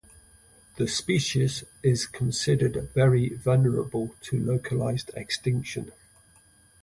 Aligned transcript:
The 0.77 0.87
species 0.87 1.63
is 1.83 2.07
considered 2.07 2.89
very 2.95 3.29
vulnerable 3.35 4.15
to 4.23 4.43
localised 4.43 5.11
extinction. 5.13 5.91